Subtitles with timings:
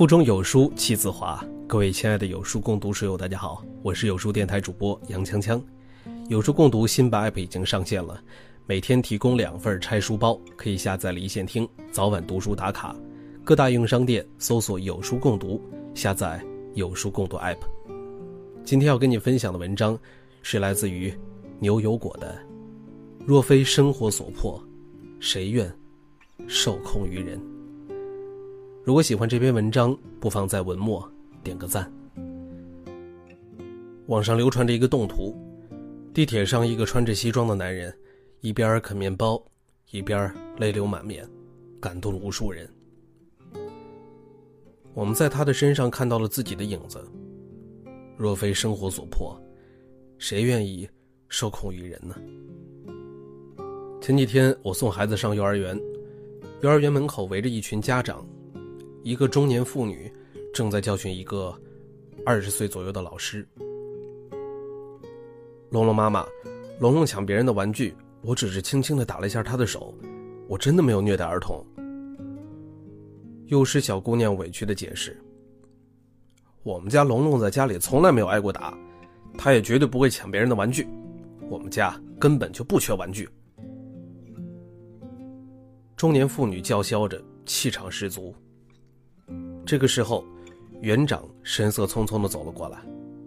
[0.00, 5.62] 腹中有书气自华，各位亲爱的有书共读书友，大家好，我是有书电台主播杨锵锵。
[6.30, 8.18] 有书共读新版 app 已经上线了，
[8.64, 12.96] 每天提供两份拆书包，可以下载离线听，早晚读书打卡。
[13.44, 15.60] 各大应用商店搜索“有书共读”，
[15.94, 16.42] 下载
[16.72, 17.58] 有书共读 app。
[18.64, 19.98] 今天要跟你分享的文章
[20.40, 21.14] 是来自于
[21.58, 22.34] 牛油果的
[23.26, 24.58] 《若非生活所迫，
[25.20, 25.70] 谁愿
[26.46, 27.38] 受控于人》。
[28.90, 31.08] 如果喜欢这篇文章，不妨在文末
[31.44, 31.88] 点个赞。
[34.08, 35.32] 网上流传着一个动图，
[36.12, 37.96] 地铁上一个穿着西装的男人，
[38.40, 39.40] 一边啃面包，
[39.92, 41.24] 一边泪流满面，
[41.78, 42.68] 感动了无数人。
[44.92, 47.00] 我们在他的身上看到了自己的影子。
[48.16, 49.40] 若非生活所迫，
[50.18, 50.88] 谁愿意
[51.28, 52.16] 受控于人呢？
[54.00, 55.80] 前几天我送孩子上幼儿园，
[56.60, 58.26] 幼儿园门口围着一群家长。
[59.02, 60.12] 一个中年妇女
[60.52, 61.54] 正在教训一个
[62.26, 63.46] 二十岁左右的老师。
[65.70, 66.26] 龙龙妈妈，
[66.78, 69.94] 龙龙抢别人的玩具，我只是轻轻的打了一下他的手，
[70.48, 71.64] 我真的没有虐待儿童。
[73.46, 75.18] 幼师小姑娘委屈的解释
[76.62, 78.76] ：“我们家龙龙在家里从来没有挨过打，
[79.38, 80.86] 他也绝对不会抢别人的玩具，
[81.48, 83.26] 我们家根本就不缺玩具。”
[85.96, 88.34] 中年妇女叫嚣着，气场十足。
[89.70, 90.24] 这个时候，
[90.80, 92.80] 园长神色匆匆的走了过来，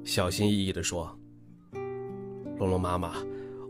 [0.04, 1.10] 小心翼翼的说
[2.60, 3.14] ：“龙龙妈妈，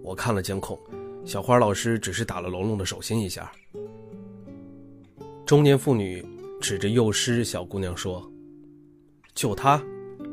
[0.02, 0.76] 我看了监控，
[1.24, 3.52] 小花老师只是打了龙龙的手心一下。”
[5.46, 6.26] 中年妇女
[6.60, 8.28] 指着幼师小姑娘说
[9.36, 9.80] ：“就她，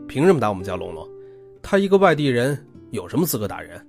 [0.09, 1.07] 凭什么打我们家龙龙？
[1.61, 2.59] 她一个外地人，
[2.91, 3.87] 有什么资格打人？”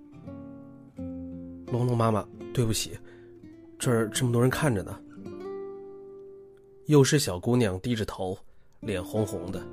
[1.72, 3.00] 龙龙妈妈，对不起，
[3.80, 5.00] 这儿这么多人看着呢。
[6.92, 8.38] 幼师小姑娘低着头，
[8.82, 9.66] 脸红红的，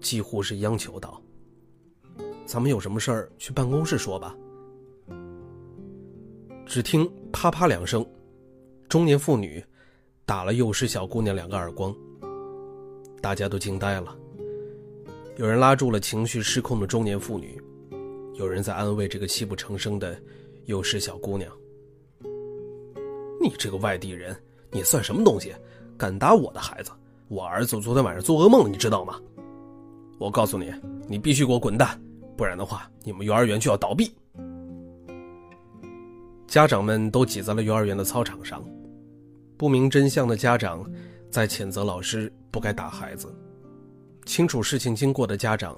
[0.00, 1.22] 几乎是央求道
[2.44, 4.36] ：“咱们有什么事儿去办公室说吧。”
[6.66, 8.04] 只听啪啪两声，
[8.88, 9.64] 中年妇女
[10.26, 11.94] 打了幼师小姑娘两个耳光。
[13.22, 14.12] 大家都惊呆了，
[15.36, 17.56] 有人拉住了情绪失控的中年妇女，
[18.34, 20.20] 有人在安慰这个泣不成声的
[20.64, 21.56] 幼师小姑娘
[23.40, 24.36] ：“你这个外地人，
[24.72, 25.54] 你算什么东西？”
[26.04, 26.90] 敢打我的孩子，
[27.28, 29.18] 我儿子昨天晚上做噩梦了，你知道吗？
[30.18, 30.70] 我告诉你，
[31.08, 31.98] 你必须给我滚蛋，
[32.36, 34.14] 不然的话，你们幼儿园就要倒闭。
[36.46, 38.62] 家长们都挤在了幼儿园的操场上，
[39.56, 40.84] 不明真相的家长
[41.30, 43.34] 在谴责老师不该打孩子，
[44.26, 45.74] 清楚事情经过的家长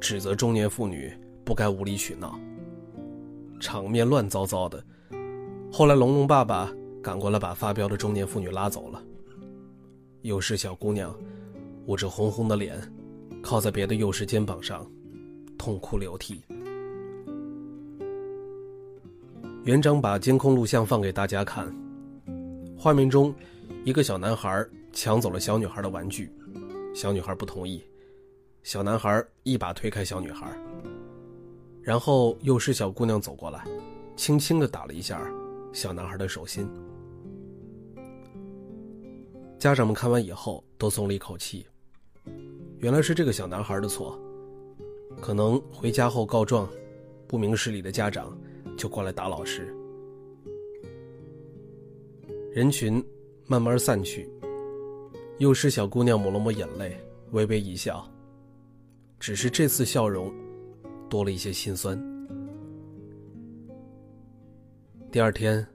[0.00, 1.12] 指责中年妇女
[1.44, 2.38] 不该无理取闹，
[3.58, 4.80] 场面乱糟糟的。
[5.72, 6.72] 后来，龙龙爸爸
[7.02, 9.02] 赶过来把发飙的中年妇女拉走了。
[10.26, 11.16] 幼师小姑娘
[11.86, 12.76] 捂着红红的脸，
[13.40, 14.84] 靠在别的幼师肩膀上，
[15.56, 16.42] 痛哭流涕。
[19.62, 21.72] 园长把监控录像放给大家看，
[22.76, 23.32] 画面中，
[23.84, 26.28] 一个小男孩抢走了小女孩的玩具，
[26.92, 27.80] 小女孩不同意，
[28.64, 30.50] 小男孩一把推开小女孩，
[31.80, 33.64] 然后幼师小姑娘走过来，
[34.16, 35.24] 轻轻的打了一下
[35.72, 36.68] 小男孩的手心。
[39.66, 41.66] 家长们看完以后都松了一口气，
[42.78, 44.16] 原来是这个小男孩的错，
[45.20, 46.68] 可能回家后告状，
[47.26, 48.38] 不明事理的家长
[48.78, 49.74] 就过来打老师。
[52.52, 53.04] 人群
[53.44, 54.30] 慢慢散去，
[55.38, 56.96] 幼师小姑娘抹了抹眼泪，
[57.32, 58.08] 微微一笑，
[59.18, 60.32] 只是这次笑容
[61.10, 62.00] 多了一些心酸。
[65.10, 65.66] 第二天，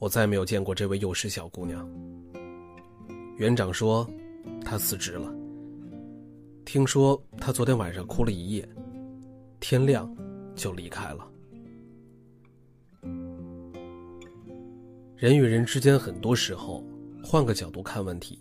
[0.00, 1.88] 我再没有见过这位幼师小姑娘。
[3.40, 4.06] 园长说，
[4.62, 5.34] 他辞职了。
[6.66, 8.68] 听说他昨天晚上哭了一夜，
[9.60, 10.14] 天亮
[10.54, 11.26] 就离开了。
[15.16, 16.84] 人与人之间，很多时候
[17.24, 18.38] 换个角度看问题，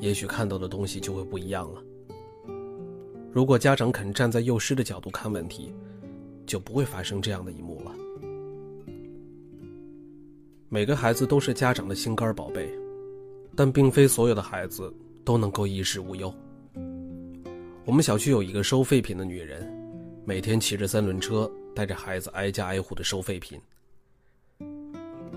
[0.00, 1.82] 也许看到的东西就会不一样了。
[3.30, 5.70] 如果家长肯站在幼师的角度看问题，
[6.46, 7.94] 就不会发生这样的一幕了。
[10.70, 12.66] 每个孩子都是家长的心肝宝贝。
[13.56, 14.92] 但并非所有的孩子
[15.24, 16.32] 都能够衣食无忧。
[17.84, 19.70] 我们小区有一个收废品的女人，
[20.24, 23.60] 每天骑着三轮车带着孩子挨家挨户的收废品。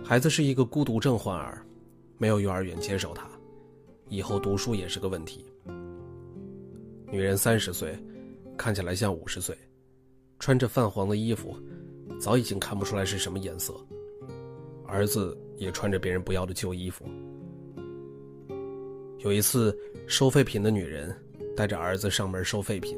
[0.04, 1.66] 孩子是一个孤独症患儿，
[2.18, 3.28] 没有幼儿园接受他，
[4.08, 5.46] 以后读书也是个问题。
[7.12, 7.98] 女人三十岁，
[8.58, 9.56] 看起来像五十岁，
[10.40, 11.56] 穿着泛黄的衣服，
[12.19, 13.74] 早已经看不出来是什么颜色。
[14.86, 17.06] 儿子也穿着别人不要的旧衣服。
[19.19, 19.75] 有一次，
[20.08, 21.16] 收废品的女人
[21.56, 22.96] 带着儿子上门收废品。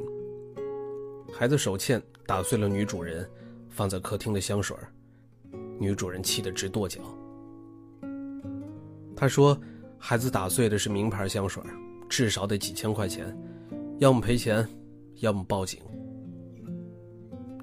[1.32, 3.28] 孩子手欠打碎了女主人
[3.70, 4.76] 放在客厅的香水，
[5.78, 7.00] 女主人气得直跺脚。
[9.16, 9.58] 他说
[9.98, 11.62] ：“孩子打碎的是名牌香水，
[12.08, 13.34] 至少得几千块钱，
[13.98, 14.66] 要么赔钱，
[15.16, 15.80] 要么报警。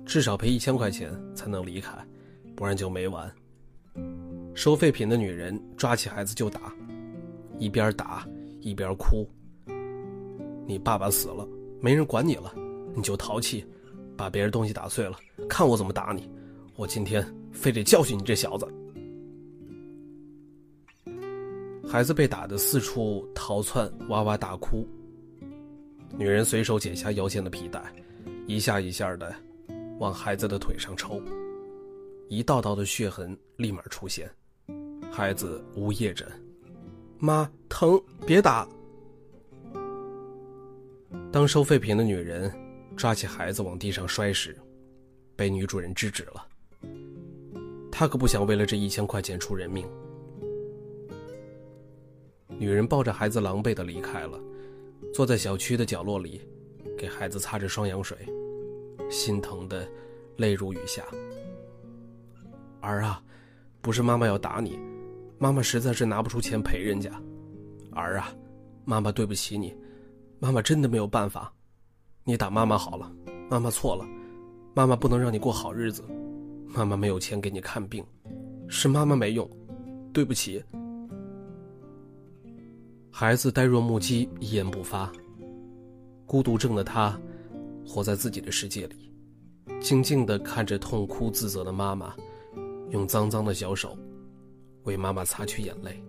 [0.03, 1.91] 至少赔一千块钱才能离开，
[2.55, 3.31] 不然就没完。”
[4.55, 6.73] 收废品的女人抓起孩子就打，
[7.59, 8.27] 一边打
[8.67, 9.25] 一边哭
[10.67, 11.47] ：“你爸爸死了，
[11.79, 12.53] 没人管你了。”
[12.93, 13.63] 你就淘气，
[14.17, 16.27] 把别人东西打碎了，看我怎么打你！
[16.75, 18.67] 我今天非得教训你这小子！
[21.87, 24.85] 孩子被打得四处逃窜，哇哇大哭。
[26.17, 27.93] 女人随手解下腰间的皮带，
[28.47, 29.31] 一下一下的
[29.99, 31.21] 往孩子的腿上抽，
[32.29, 34.27] 一道道的血痕立马出现。
[35.11, 36.25] 孩子呜咽着
[37.19, 38.67] ：“妈，疼，别打！”
[41.31, 42.51] 当收废品的女人。
[42.95, 44.57] 抓起孩子往地上摔时，
[45.35, 46.47] 被女主人制止了。
[47.91, 49.87] 她可不想为了这一千块钱出人命。
[52.47, 54.39] 女人抱着孩子狼狈的离开了，
[55.13, 56.41] 坐在小区的角落里，
[56.97, 58.17] 给孩子擦着双氧水，
[59.11, 59.87] 心疼的
[60.37, 61.05] 泪如雨下。
[62.81, 63.21] 儿啊，
[63.79, 64.79] 不是妈妈要打你，
[65.39, 67.11] 妈妈实在是拿不出钱赔人家。
[67.91, 68.31] 儿啊，
[68.85, 69.75] 妈妈对不起你，
[70.39, 71.51] 妈妈真的没有办法。
[72.23, 73.11] 你打妈妈好了，
[73.49, 74.05] 妈妈错了，
[74.73, 76.03] 妈妈不能让你过好日子，
[76.67, 78.05] 妈妈没有钱给你看病，
[78.67, 79.49] 是妈妈没用，
[80.13, 80.63] 对不起。
[83.09, 85.11] 孩子呆若木鸡，一言不发。
[86.25, 87.19] 孤独症的他，
[87.85, 89.11] 活在自己的世界里，
[89.79, 92.13] 静静的看着痛哭自责的妈妈，
[92.89, 93.97] 用脏脏的小手
[94.87, 96.01] 为妈妈擦去眼泪。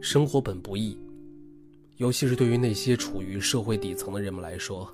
[0.00, 0.98] 生活本不易。
[1.98, 4.92] 尤其是对于那些处于社会底层的人们来说，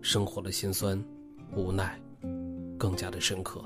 [0.00, 1.00] 生活的辛酸、
[1.54, 2.00] 无奈，
[2.76, 3.62] 更加的深刻。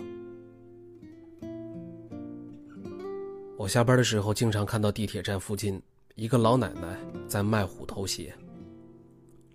[3.56, 5.80] 我下班的时候，经常看到地铁站附近
[6.16, 8.34] 一个老奶奶在卖虎头鞋。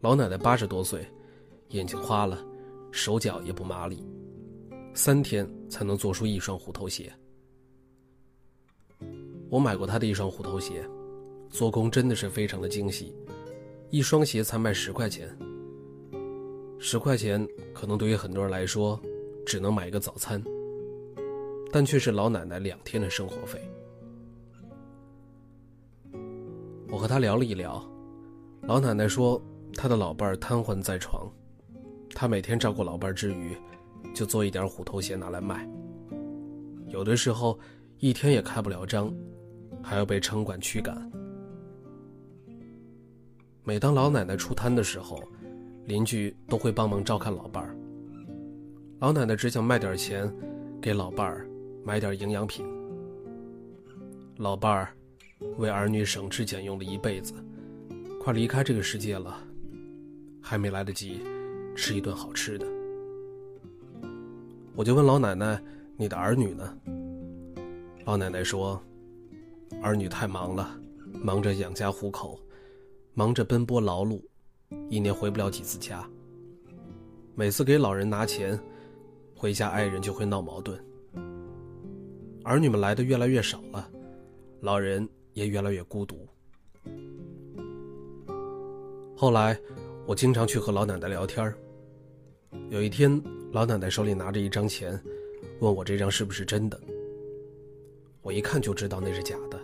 [0.01, 1.05] 老奶奶八十多岁，
[1.69, 2.43] 眼睛花了，
[2.91, 4.03] 手脚也不麻利，
[4.95, 7.13] 三天才能做出一双虎头鞋。
[9.49, 10.83] 我买过他的一双虎头鞋。
[11.47, 13.15] 做工真的是非常的精细，
[13.89, 15.33] 一双鞋才卖十块钱。
[16.79, 18.99] 十块钱可能对于很多人来说，
[19.45, 20.43] 只能买一个早餐，
[21.71, 23.61] 但却是老奶奶两天的生活费。
[26.89, 27.81] 我和她聊了一聊，
[28.63, 29.41] 老奶奶说，
[29.75, 31.31] 她的老伴儿瘫痪在床，
[32.13, 33.55] 她每天照顾老伴儿之余，
[34.15, 35.69] 就做一点虎头鞋拿来卖。
[36.87, 37.59] 有的时候
[37.99, 39.13] 一天也开不了张，
[39.83, 41.11] 还要被城管驱赶。
[43.63, 45.21] 每当老奶奶出摊的时候，
[45.85, 47.75] 邻居都会帮忙照看老伴儿。
[48.99, 50.33] 老奶奶只想卖点钱，
[50.81, 51.45] 给老伴儿
[51.83, 52.65] 买点营养品。
[54.37, 54.93] 老伴儿
[55.57, 57.33] 为儿女省吃俭用了一辈子，
[58.21, 59.37] 快离开这个世界了，
[60.41, 61.19] 还没来得及
[61.75, 62.65] 吃一顿好吃的。
[64.75, 65.61] 我就问老奶奶
[65.97, 66.77] ：“你的儿女呢？”
[68.05, 68.81] 老奶奶说
[69.81, 70.77] ：“儿女太忙了，
[71.21, 72.39] 忙着养家糊口。”
[73.17, 74.21] 忙着奔波劳碌，
[74.89, 76.05] 一年回不了几次家。
[77.33, 78.59] 每次给老人拿钱，
[79.33, 80.77] 回家爱人就会闹矛盾。
[82.43, 83.89] 儿女们来的越来越少了，
[84.59, 86.27] 老人也越来越孤独。
[89.15, 89.57] 后来，
[90.05, 91.55] 我经常去和老奶奶聊天
[92.69, 93.21] 有一天，
[93.51, 94.99] 老奶奶手里拿着一张钱，
[95.59, 96.79] 问我这张是不是真的。
[98.21, 99.59] 我一看就知道那是假的。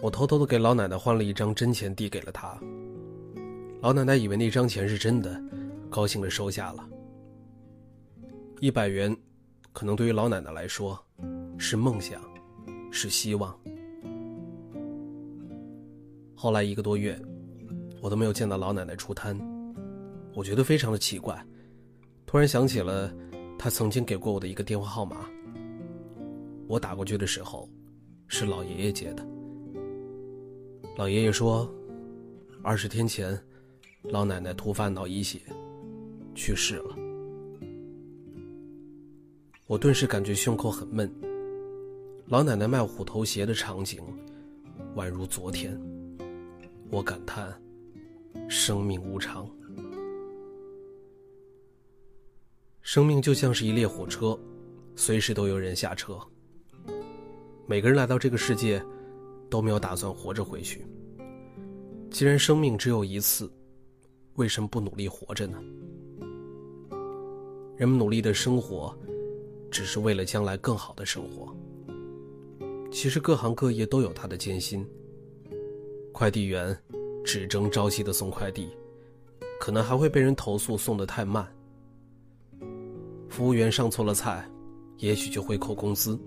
[0.00, 2.58] 我偷偷的给老奶奶换了一张真钱，递给了她。
[3.80, 5.40] 老奶奶以为那张钱是真的，
[5.90, 6.88] 高兴的收下了。
[8.60, 9.16] 一百元，
[9.72, 10.98] 可能对于老奶奶来说，
[11.58, 12.20] 是梦想，
[12.90, 13.56] 是希望。
[16.34, 17.20] 后来一个多月，
[18.00, 19.36] 我都没有见到老奶奶出摊，
[20.38, 21.36] 我觉得非常的奇怪。
[22.24, 23.12] 突然想起了，
[23.58, 25.28] 他曾经给过我的一个电话号码。
[26.68, 27.68] 我打过去的时候，
[28.28, 29.26] 是老爷爷接的。
[30.96, 31.68] 老爷爷说，
[32.62, 33.36] 二十天前，
[34.04, 35.40] 老奶奶突发脑溢血，
[36.36, 36.96] 去世了。
[39.66, 41.12] 我顿时感觉胸口很闷。
[42.26, 44.00] 老奶奶卖虎头鞋的场景，
[44.94, 45.76] 宛如昨天。
[46.90, 47.52] 我感叹，
[48.48, 49.50] 生命无常。
[52.88, 54.34] 生命就像是一列火车，
[54.96, 56.18] 随时都有人下车。
[57.66, 58.82] 每个人来到这个世界。
[59.50, 60.86] 都没有打算活着回去，
[62.10, 63.50] 既然生命只有一次，
[64.36, 65.58] 为什么不努力活着呢？
[67.76, 68.94] 人们努力的生活，
[69.70, 71.54] 只是为了将来更好的生活。
[72.90, 74.86] 其实各行各业都有他的艰辛。
[76.12, 76.78] 快递员
[77.22, 78.68] 只争朝夕的送快递，
[79.60, 81.46] 可能还会被人投诉送的太慢。
[83.38, 84.44] 服务员上错了菜，
[84.96, 86.18] 也许就会扣工资。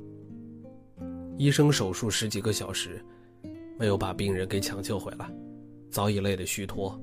[1.37, 3.03] 医生手术十几个小时，
[3.77, 5.29] 没有把病人给抢救回来，
[5.89, 6.97] 早已累得虚脱。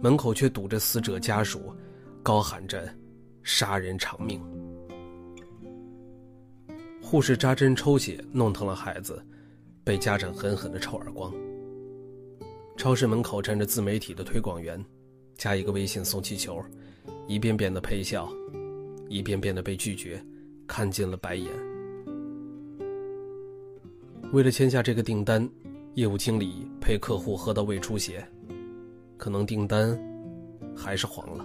[0.00, 1.72] 门口却堵着死者家属，
[2.20, 2.92] 高喊着。
[3.44, 4.42] 杀人偿命。
[7.00, 9.24] 护士扎针抽血弄疼了孩子，
[9.84, 11.32] 被家长狠狠的抽耳光。
[12.76, 14.84] 超市门口站着自媒体的推广员，
[15.36, 16.60] 加一个微信送气球，
[17.28, 18.28] 一遍遍的陪笑，
[19.10, 20.24] 一遍遍的被拒绝，
[20.68, 21.52] 看尽了白眼。
[24.32, 25.46] 为了签下这个订单，
[25.94, 28.24] 业务经理陪客户喝到胃出血，
[29.16, 30.00] 可能订单
[30.76, 31.44] 还是黄了。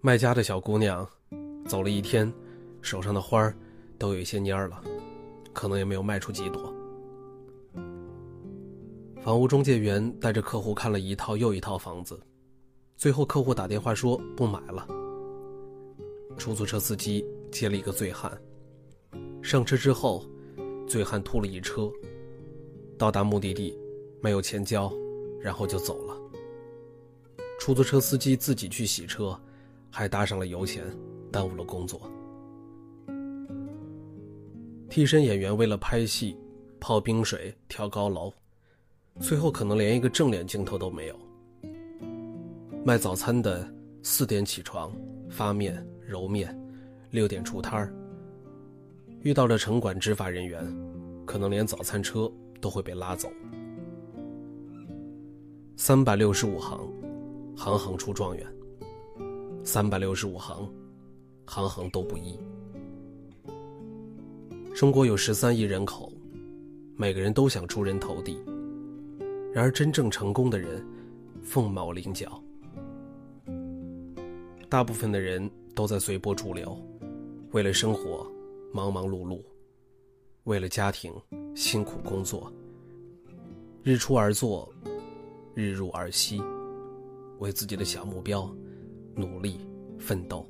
[0.00, 1.04] 卖家的小姑娘，
[1.66, 2.32] 走了一天，
[2.80, 3.52] 手上的花儿
[3.98, 4.80] 都有一些蔫了，
[5.52, 6.72] 可能也没有卖出几朵。
[9.20, 12.20] 房屋中介员带着客户看了一套又一套房子，
[12.96, 14.86] 最后客户打电话说不买了。
[16.36, 18.36] 出租车司机接了一个醉汉，
[19.42, 20.24] 上车之后，
[20.88, 21.90] 醉汉吐了一车，
[22.98, 23.78] 到达目的地，
[24.20, 24.92] 没有钱交，
[25.40, 26.16] 然后就走了。
[27.58, 29.38] 出租车司机自己去洗车。
[29.92, 30.84] 还搭上了油钱，
[31.32, 32.00] 耽误了工作。
[34.88, 36.36] 替身演员为了拍戏，
[36.78, 38.32] 泡冰水、跳高楼，
[39.18, 41.16] 最后可能连一个正脸镜头都没有。
[42.84, 43.68] 卖早餐的
[44.04, 44.94] 四点起床
[45.28, 46.52] 发面揉面，
[47.12, 47.94] 六点出摊儿。
[49.20, 50.60] 遇到了城管执法人员，
[51.24, 52.28] 可能连早餐车
[52.60, 53.30] 都会被拉走。
[55.76, 56.80] 三百六十五行，
[57.56, 58.44] 行行出状元。
[59.62, 60.68] 三百六十五行，
[61.46, 62.36] 行行都不易。
[64.74, 66.12] 中国有十三亿人口，
[66.96, 68.36] 每个人都想出人头地，
[69.52, 70.84] 然而真正成功的人，
[71.40, 72.42] 凤毛麟角。
[74.68, 75.50] 大部分的人
[75.80, 76.78] 都在随波逐流，
[77.52, 78.30] 为了生活
[78.70, 79.40] 忙忙碌碌，
[80.44, 81.10] 为了家庭
[81.54, 82.52] 辛苦工作，
[83.82, 84.70] 日出而作，
[85.54, 86.38] 日入而息，
[87.38, 88.54] 为自己的小目标。
[89.16, 89.58] 努力
[89.98, 90.46] 奋斗。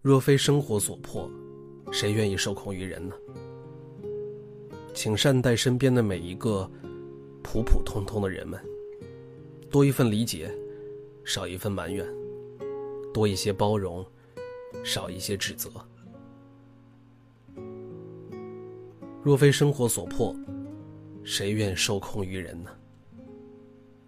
[0.00, 1.28] 若非生活所迫，
[1.90, 3.16] 谁愿意受控于人呢？
[4.94, 6.70] 请善待身边的每一个
[7.42, 8.60] 普普通通的人们，
[9.68, 10.48] 多一份理解，
[11.24, 12.06] 少一份埋怨；
[13.18, 14.06] 多一些包容，
[14.84, 15.68] 少一些指责。
[19.24, 20.32] 若非生活所迫，
[21.24, 22.70] 谁愿受控于人呢？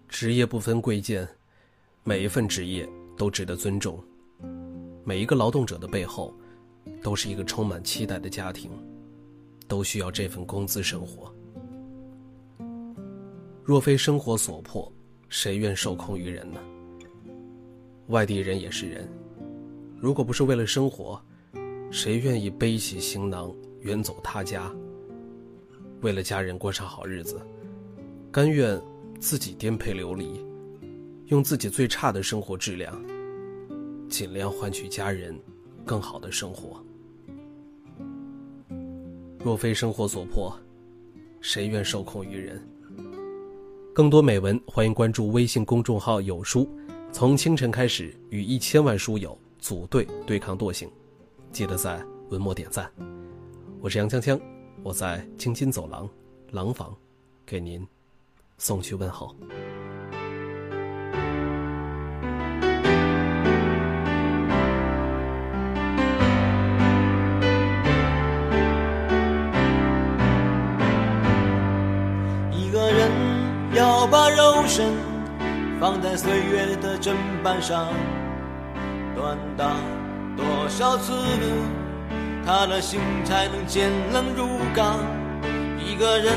[0.08, 1.28] 职业不分贵贱。
[2.04, 4.00] 每一份职业都值得尊重，
[5.02, 6.32] 每一个劳动者的背后，
[7.02, 8.70] 都是一个充满期待的家庭，
[9.66, 11.34] 都需要这份工资生活。
[13.64, 14.90] 若非生活所迫，
[15.28, 16.60] 谁愿受控于人呢？
[18.10, 19.08] 外地人也是人，
[20.00, 21.20] 如果不是为了生活，
[21.92, 24.68] 谁愿意背起行囊远走他家？
[26.00, 27.40] 为了家人过上好日子，
[28.32, 28.80] 甘愿
[29.20, 30.44] 自己颠沛流离？
[31.26, 33.00] 用自己最差的生活质量，
[34.08, 35.38] 尽量换取家人
[35.84, 36.84] 更好的生活。
[39.38, 40.52] 若非生活所迫，
[41.40, 42.60] 谁愿受控于人？
[43.94, 46.68] 更多美文，欢迎关注微信公众号“有书”。
[47.12, 50.90] 从清晨开始，与一千万书友组队对抗惰性。
[51.52, 52.90] 记得在文末点赞。
[53.80, 54.40] 我是杨锵锵，
[54.82, 56.08] 我在京津走廊
[56.50, 56.96] 廊坊，
[57.44, 57.86] 给您
[58.56, 59.36] 送去问候。
[72.52, 73.10] 一个人
[73.74, 75.09] 要把肉身
[75.80, 77.86] 放在岁月的砧板上，
[79.16, 79.70] 锻打
[80.36, 81.14] 多少次，
[82.44, 84.98] 他的心才能坚冷如钢？
[85.82, 86.36] 一个人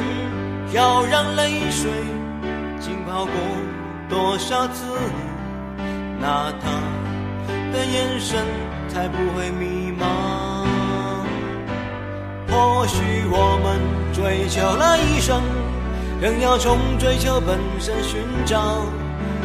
[0.71, 1.91] 要让泪水
[2.79, 3.33] 浸泡过
[4.07, 4.85] 多少次，
[6.21, 6.69] 那他
[7.73, 8.45] 的眼神
[8.87, 10.65] 才不会迷茫？
[12.49, 13.77] 或许我们
[14.13, 15.41] 追求了一生，
[16.21, 18.85] 仍要从追求本身寻找。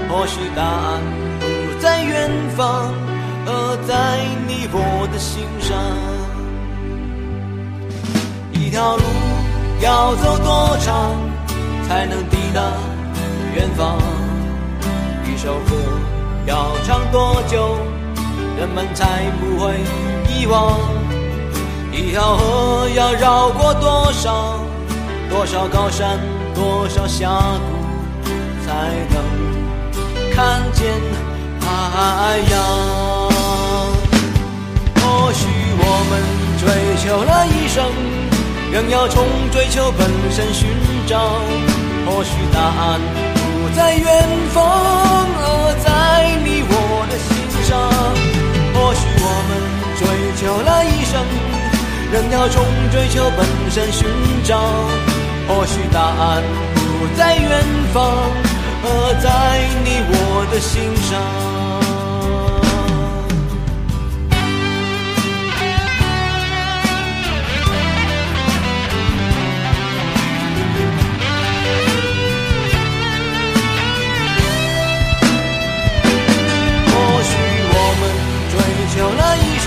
[0.09, 1.01] 或许答案
[1.41, 2.93] 不在远方，
[3.47, 5.77] 而在你我的心上。
[8.53, 9.03] 一条路
[9.81, 11.17] 要走多长
[11.89, 12.61] 才能抵达
[13.55, 13.99] 远方？
[15.25, 15.77] 一首歌
[16.47, 17.79] 要唱多久，
[18.59, 19.81] 人们才不会
[20.29, 20.79] 遗忘？
[21.93, 24.59] 一条河要绕过多少
[25.31, 26.19] 多少高山，
[26.55, 28.29] 多少峡谷，
[28.67, 29.23] 才能
[30.39, 30.87] 看见
[31.61, 32.55] 海洋？
[34.95, 35.49] 或许
[35.81, 36.13] 我们
[36.61, 36.63] 追
[37.03, 37.83] 求了一生，
[38.71, 40.69] 仍要从追求本身寻
[41.09, 41.43] 找。
[42.07, 43.01] 或许答案
[43.35, 44.07] 不在远
[44.55, 44.63] 方，
[45.43, 47.35] 而在你我的心
[47.67, 47.75] 上。
[48.75, 49.51] 或许我们
[49.99, 50.07] 追
[50.39, 51.19] 求了一生，
[52.13, 54.07] 仍要从追求本身寻
[54.45, 54.55] 找。
[55.49, 56.45] 或许答案
[56.77, 57.51] 不在远
[57.93, 58.31] 方，
[58.81, 58.87] 而
[59.21, 59.27] 在
[59.85, 61.11] 你我的心上。
[76.91, 77.31] 或许
[77.75, 78.03] 我们
[78.51, 78.55] 追
[78.95, 79.67] 求了一生，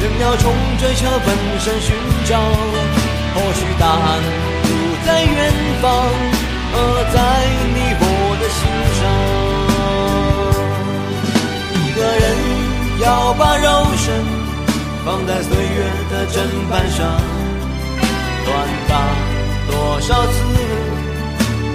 [0.00, 0.42] 仍要从
[0.78, 1.28] 追求本
[1.60, 2.30] 身寻找。
[3.34, 4.22] 或许答案
[4.62, 4.66] 不
[5.04, 5.52] 在远
[5.82, 5.90] 方，
[15.54, 15.78] 岁月
[16.10, 16.34] 的砧
[16.68, 17.06] 板上，
[18.44, 18.48] 锻
[18.88, 18.92] 打
[19.70, 20.34] 多少次，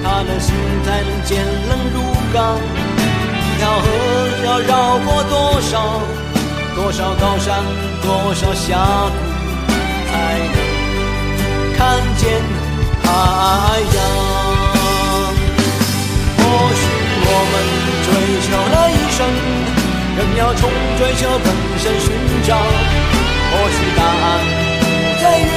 [0.03, 1.29] 他的心才能坚
[1.69, 1.97] 冷如
[2.33, 2.59] 钢。
[3.39, 3.87] 一条河
[4.45, 6.01] 要绕过多少
[6.75, 7.63] 多少高山，
[8.01, 8.75] 多少峡
[9.07, 9.71] 谷，
[10.11, 10.57] 才能
[11.77, 11.79] 看
[12.17, 12.43] 见
[13.01, 13.07] 海
[13.95, 13.97] 洋？
[16.37, 16.39] 或
[16.75, 16.83] 许
[17.23, 17.53] 我们
[18.03, 18.07] 追
[18.43, 19.17] 求了一生，
[20.17, 21.47] 仍要从追求本
[21.79, 22.11] 身寻
[22.45, 22.49] 找。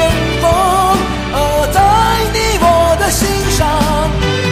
[0.03, 0.45] 远方，
[1.33, 1.37] 啊，
[1.71, 1.79] 在
[2.35, 2.67] 你我
[2.99, 3.61] 的心上，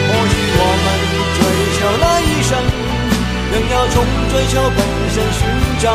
[0.07, 0.87] 或许我们
[1.35, 1.39] 追
[1.75, 2.51] 求了一生，
[3.51, 3.95] 仍要从
[4.31, 4.79] 追求本
[5.13, 5.39] 身寻
[5.79, 5.85] 找，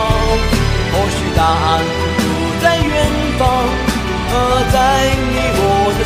[0.92, 1.80] 或许答案
[2.16, 2.20] 不
[2.62, 2.94] 在远
[3.38, 4.34] 方，啊，
[4.72, 4.76] 在
[5.32, 5.64] 你我
[5.98, 6.05] 的。